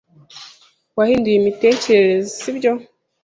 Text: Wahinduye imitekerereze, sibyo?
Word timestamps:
Wahinduye 0.97 1.35
imitekerereze, 1.37 2.31
sibyo? 2.41 2.71